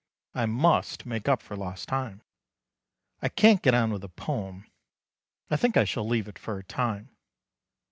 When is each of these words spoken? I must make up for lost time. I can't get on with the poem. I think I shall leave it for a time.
I 0.33 0.47
must 0.47 1.05
make 1.05 1.29
up 1.29 1.43
for 1.43 1.55
lost 1.55 1.87
time. 1.87 2.23
I 3.21 3.29
can't 3.29 3.61
get 3.61 3.75
on 3.75 3.91
with 3.93 4.01
the 4.01 4.09
poem. 4.09 4.65
I 5.51 5.57
think 5.57 5.77
I 5.77 5.83
shall 5.85 6.07
leave 6.07 6.27
it 6.27 6.39
for 6.39 6.57
a 6.57 6.63
time. 6.63 7.09